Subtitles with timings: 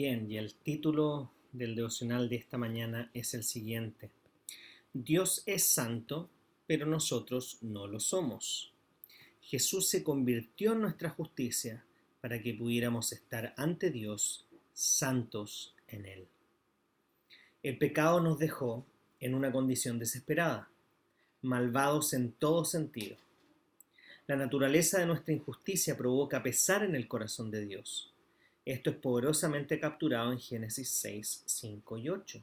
[0.00, 4.12] Bien, y el título del devocional de esta mañana es el siguiente.
[4.92, 6.30] Dios es santo,
[6.68, 8.72] pero nosotros no lo somos.
[9.40, 11.84] Jesús se convirtió en nuestra justicia
[12.20, 16.28] para que pudiéramos estar ante Dios santos en Él.
[17.64, 18.86] El pecado nos dejó
[19.18, 20.70] en una condición desesperada,
[21.42, 23.16] malvados en todo sentido.
[24.28, 28.14] La naturaleza de nuestra injusticia provoca pesar en el corazón de Dios
[28.72, 32.42] esto es poderosamente capturado en Génesis 6, 5 y 8,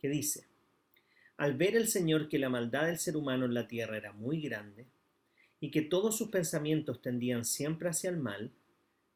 [0.00, 0.46] que dice,
[1.36, 4.40] al ver el Señor que la maldad del ser humano en la tierra era muy
[4.40, 4.84] grande,
[5.60, 8.50] y que todos sus pensamientos tendían siempre hacia el mal,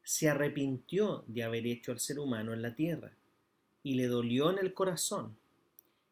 [0.01, 3.11] se arrepintió de haber hecho al ser humano en la tierra,
[3.83, 5.35] y le dolió en el corazón.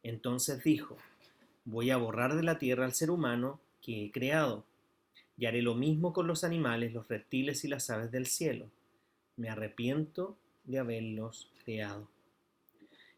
[0.03, 0.97] Entonces dijo,
[1.63, 4.65] voy a borrar de la tierra al ser humano que he creado,
[5.37, 8.69] y haré lo mismo con los animales, los reptiles y las aves del cielo
[9.37, 12.09] me arrepiento de haberlos creado.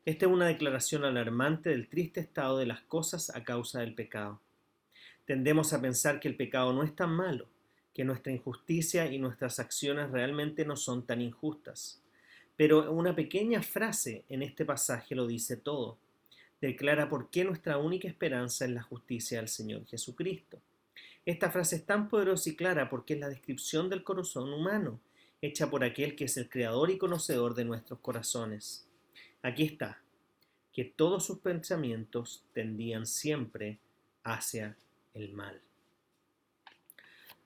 [0.05, 4.39] Esta es una declaración alarmante del triste estado de las cosas a causa del pecado.
[5.25, 7.47] Tendemos a pensar que el pecado no es tan malo,
[7.93, 12.01] que nuestra injusticia y nuestras acciones realmente no son tan injustas.
[12.55, 15.97] Pero una pequeña frase en este pasaje lo dice todo.
[16.61, 20.59] Declara por qué nuestra única esperanza es la justicia del Señor Jesucristo.
[21.25, 24.99] Esta frase es tan poderosa y clara porque es la descripción del corazón humano
[25.41, 28.87] hecha por aquel que es el creador y conocedor de nuestros corazones.
[29.41, 30.01] Aquí está,
[30.73, 33.79] que todos sus pensamientos tendían siempre
[34.23, 34.75] hacia
[35.13, 35.61] el mal.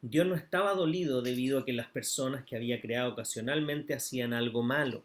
[0.01, 4.63] Dios no estaba dolido debido a que las personas que había creado ocasionalmente hacían algo
[4.63, 5.03] malo,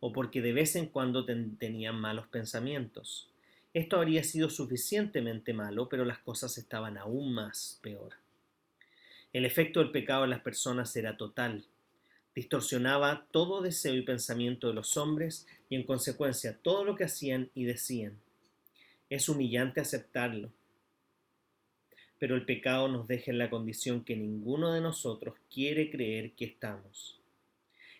[0.00, 3.30] o porque de vez en cuando tenían malos pensamientos.
[3.72, 8.14] Esto habría sido suficientemente malo, pero las cosas estaban aún más peor.
[9.32, 11.64] El efecto del pecado en las personas era total,
[12.34, 17.50] distorsionaba todo deseo y pensamiento de los hombres y en consecuencia todo lo que hacían
[17.54, 18.18] y decían.
[19.08, 20.50] Es humillante aceptarlo,
[22.18, 26.46] pero el pecado nos deja en la condición que ninguno de nosotros quiere creer que
[26.46, 27.20] estamos.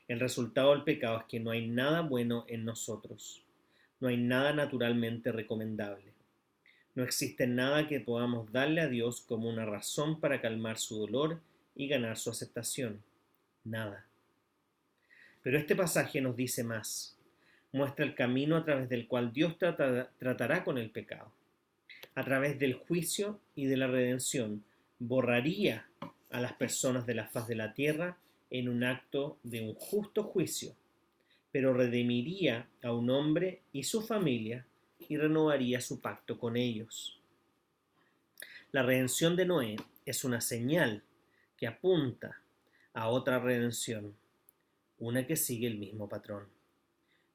[0.09, 3.43] El resultado del pecado es que no hay nada bueno en nosotros,
[4.01, 6.13] no hay nada naturalmente recomendable.
[6.95, 11.41] No existe nada que podamos darle a Dios como una razón para calmar su dolor
[11.75, 13.03] y ganar su aceptación.
[13.65, 14.07] Nada.
[15.45, 17.19] Pero este pasaje nos dice más.
[17.71, 21.31] Muestra el camino a través del cual Dios tratará con el pecado.
[22.15, 24.65] A través del juicio y de la redención,
[24.99, 25.87] borraría
[26.31, 28.17] a las personas de la faz de la tierra
[28.49, 30.75] en un acto de un justo juicio,
[31.53, 34.65] pero redimiría a un hombre y su familia
[34.99, 37.21] y renovaría su pacto con ellos.
[38.73, 41.03] La redención de Noé es una señal
[41.59, 42.41] que apunta
[42.95, 44.15] a otra redención
[44.99, 46.47] una que sigue el mismo patrón.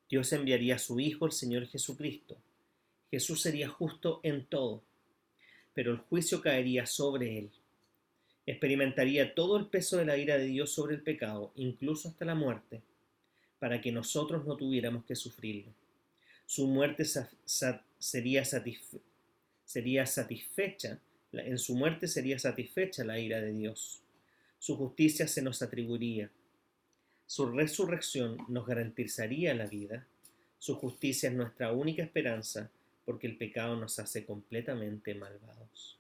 [0.10, 2.38] Dios enviaría a su Hijo, el Señor Jesucristo.
[3.12, 4.84] Jesús sería justo en todo,
[5.74, 7.52] pero el juicio caería sobre él.
[8.46, 12.36] Experimentaría todo el peso de la ira de Dios sobre el pecado, incluso hasta la
[12.36, 12.82] muerte,
[13.60, 15.72] para que nosotros no tuviéramos que sufrirlo.
[16.46, 17.84] Su muerte sería,
[19.66, 21.00] sería satisfecha,
[21.32, 24.02] en su muerte sería satisfecha la ira de Dios.
[24.58, 26.32] Su justicia se nos atribuiría
[27.30, 30.08] su resurrección nos garantizaría la vida.
[30.58, 32.72] Su justicia es nuestra única esperanza
[33.06, 36.00] porque el pecado nos hace completamente malvados.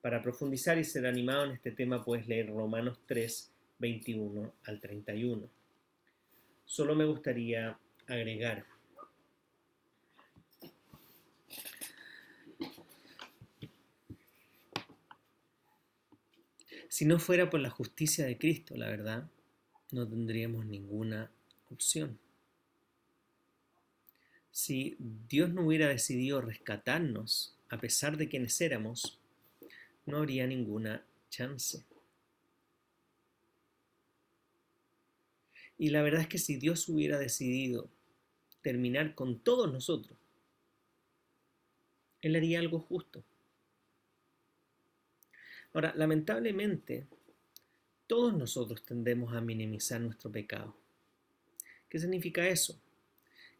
[0.00, 5.48] Para profundizar y ser animado en este tema puedes leer Romanos 3, 21 al 31.
[6.64, 7.78] Solo me gustaría
[8.08, 8.66] agregar
[16.88, 19.30] Si no fuera por la justicia de Cristo, la verdad,
[19.90, 21.30] no tendríamos ninguna
[21.70, 22.18] opción.
[24.50, 29.18] Si Dios no hubiera decidido rescatarnos a pesar de quienes éramos,
[30.06, 31.84] no habría ninguna chance.
[35.76, 37.88] Y la verdad es que si Dios hubiera decidido
[38.62, 40.18] terminar con todos nosotros,
[42.20, 43.22] Él haría algo justo.
[45.72, 47.06] Ahora, lamentablemente,
[48.08, 50.74] todos nosotros tendemos a minimizar nuestro pecado.
[51.88, 52.80] ¿Qué significa eso?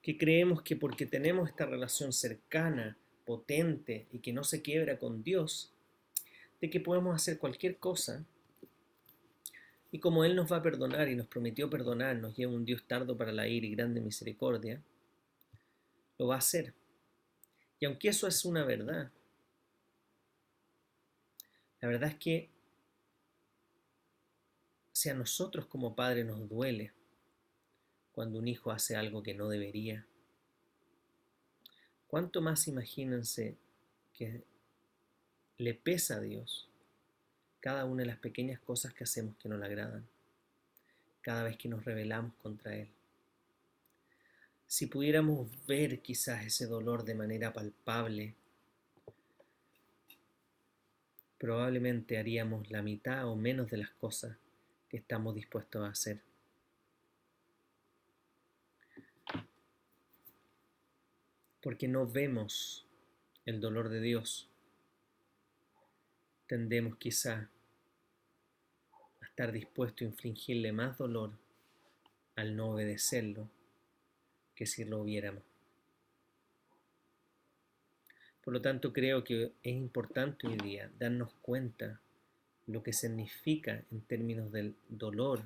[0.02, 5.22] Que creemos que porque tenemos esta relación cercana, potente y que no se quiebra con
[5.22, 5.70] Dios,
[6.60, 8.24] de que podemos hacer cualquier cosa
[9.92, 12.84] y como Él nos va a perdonar y nos prometió perdonarnos y es un Dios
[12.86, 14.82] tardo para la ira y grande misericordia,
[16.18, 16.72] lo va a hacer.
[17.80, 19.10] Y aunque eso es una verdad,
[21.80, 22.48] la verdad es que
[24.98, 26.90] si a nosotros como padre nos duele
[28.10, 30.04] cuando un hijo hace algo que no debería,
[32.08, 33.56] ¿cuánto más imagínense
[34.12, 34.42] que
[35.56, 36.68] le pesa a Dios
[37.60, 40.04] cada una de las pequeñas cosas que hacemos que no le agradan,
[41.22, 42.88] cada vez que nos rebelamos contra Él?
[44.66, 48.34] Si pudiéramos ver quizás ese dolor de manera palpable,
[51.38, 54.36] probablemente haríamos la mitad o menos de las cosas
[54.88, 56.20] que estamos dispuestos a hacer.
[61.60, 62.86] Porque no vemos
[63.44, 64.48] el dolor de Dios.
[66.46, 67.50] Tendemos quizá
[69.20, 71.32] a estar dispuestos a infligirle más dolor
[72.36, 73.50] al no obedecerlo
[74.54, 75.42] que si lo hubiéramos.
[78.42, 82.00] Por lo tanto, creo que es importante hoy día darnos cuenta
[82.68, 85.42] lo que significa en términos del dolor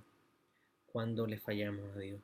[0.90, 2.20] cuando le fallamos a Dios.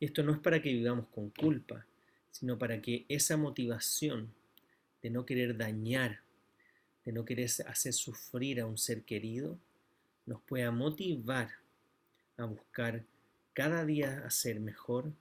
[0.00, 1.86] Y esto no es para que vivamos con culpa,
[2.30, 4.32] sino para que esa motivación
[5.02, 6.20] de no querer dañar,
[7.04, 9.58] de no querer hacer sufrir a un ser querido,
[10.26, 11.50] nos pueda motivar
[12.38, 13.04] a buscar
[13.52, 15.12] cada día hacer mejor,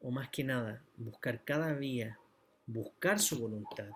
[0.00, 2.18] o más que nada, buscar cada día,
[2.66, 3.90] buscar su voluntad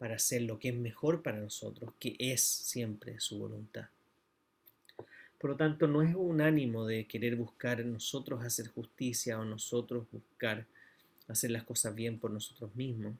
[0.00, 3.90] para hacer lo que es mejor para nosotros, que es siempre su voluntad.
[5.38, 10.06] Por lo tanto, no es un ánimo de querer buscar nosotros hacer justicia o nosotros
[10.10, 10.64] buscar
[11.28, 13.14] hacer las cosas bien por nosotros mismos,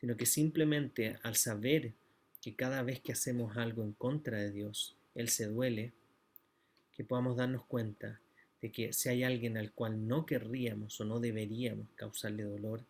[0.00, 1.92] sino que simplemente al saber
[2.40, 5.92] que cada vez que hacemos algo en contra de Dios, Él se duele,
[6.92, 8.20] que podamos darnos cuenta
[8.62, 12.84] de que si hay alguien al cual no querríamos o no deberíamos causarle dolor,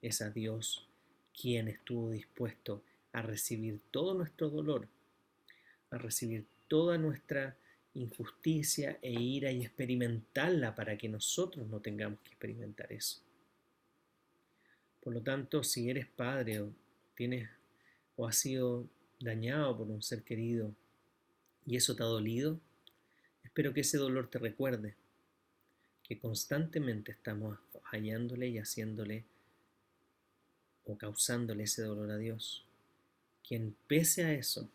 [0.00, 0.88] es a Dios
[1.38, 2.82] quien estuvo dispuesto
[3.12, 4.88] a recibir todo nuestro dolor,
[5.90, 7.56] a recibir toda nuestra
[7.94, 13.20] injusticia e ira y experimentarla para que nosotros no tengamos que experimentar eso.
[15.00, 16.72] Por lo tanto, si eres padre o
[17.14, 17.48] tienes
[18.16, 18.88] o has sido
[19.20, 20.74] dañado por un ser querido
[21.66, 22.58] y eso te ha dolido,
[23.44, 24.94] espero que ese dolor te recuerde
[26.02, 29.24] que constantemente estamos hallándole y haciéndole
[30.86, 32.64] o causándole ese dolor a Dios,
[33.46, 34.68] quien pese a eso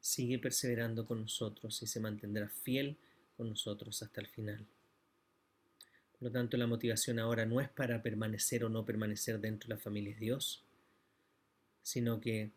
[0.00, 2.96] sigue perseverando con nosotros y se mantendrá fiel
[3.36, 4.66] con nosotros hasta el final.
[6.12, 9.74] Por lo tanto, la motivación ahora no es para permanecer o no permanecer dentro de
[9.74, 10.62] la familia de Dios,
[11.82, 12.50] sino que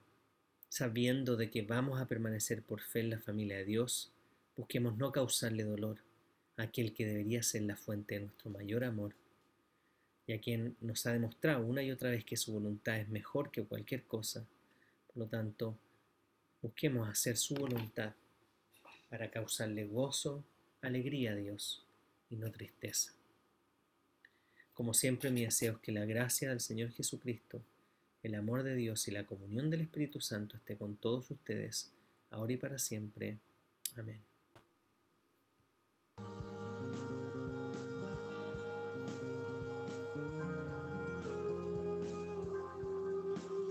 [0.70, 4.12] sabiendo de que vamos a permanecer por fe en la familia de Dios,
[4.56, 5.98] busquemos no causarle dolor
[6.58, 9.14] a aquel que debería ser la fuente de nuestro mayor amor
[10.28, 13.50] y a quien nos ha demostrado una y otra vez que su voluntad es mejor
[13.50, 14.46] que cualquier cosa.
[15.08, 15.78] Por lo tanto,
[16.62, 18.14] busquemos hacer su voluntad
[19.10, 20.44] para causarle gozo,
[20.82, 21.86] alegría a Dios
[22.30, 23.14] y no tristeza.
[24.74, 27.62] Como siempre, mi deseo es que la gracia del Señor Jesucristo,
[28.22, 31.90] el amor de Dios y la comunión del Espíritu Santo esté con todos ustedes,
[32.30, 33.38] ahora y para siempre.
[33.96, 34.27] Amén.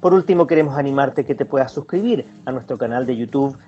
[0.00, 3.58] Por último, queremos animarte que te puedas suscribir a nuestro canal de YouTube